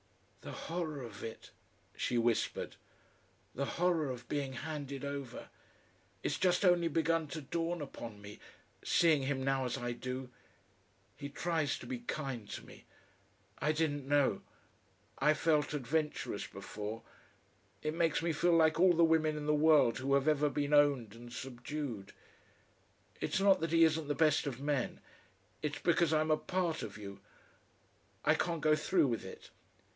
"The 0.41 0.51
horror 0.53 1.03
of 1.03 1.23
it," 1.23 1.51
she 1.95 2.17
whispered. 2.17 2.75
"The 3.53 3.65
horror 3.77 4.09
of 4.09 4.27
being 4.27 4.53
handed 4.53 5.05
over. 5.05 5.49
It's 6.23 6.39
just 6.39 6.65
only 6.65 6.87
begun 6.87 7.27
to 7.27 7.41
dawn 7.41 7.79
upon 7.79 8.19
me, 8.19 8.39
seeing 8.83 9.21
him 9.21 9.43
now 9.43 9.65
as 9.65 9.77
I 9.77 9.91
do. 9.91 10.31
He 11.15 11.29
tries 11.29 11.77
to 11.77 11.85
be 11.85 11.99
kind 11.99 12.49
to 12.49 12.65
me.... 12.65 12.85
I 13.59 13.71
didn't 13.71 14.07
know. 14.07 14.41
I 15.19 15.35
felt 15.35 15.75
adventurous 15.75 16.47
before.... 16.47 17.03
It 17.83 17.93
makes 17.93 18.23
me 18.23 18.33
feel 18.33 18.53
like 18.53 18.79
all 18.79 18.93
the 18.93 19.03
women 19.03 19.37
in 19.37 19.45
the 19.45 19.53
world 19.53 19.99
who 19.99 20.15
have 20.15 20.27
ever 20.27 20.49
been 20.49 20.73
owned 20.73 21.13
and 21.13 21.31
subdued.... 21.31 22.13
It's 23.19 23.39
not 23.39 23.59
that 23.59 23.71
he 23.71 23.83
isn't 23.83 24.07
the 24.07 24.15
best 24.15 24.47
of 24.47 24.59
men, 24.59 24.99
it's 25.61 25.77
because 25.79 26.11
I'm 26.11 26.31
a 26.31 26.37
part 26.37 26.81
of 26.81 26.97
you.... 26.97 27.19
I 28.25 28.33
can't 28.33 28.61
go 28.61 28.75
through 28.75 29.05
with 29.05 29.23
it. 29.23 29.51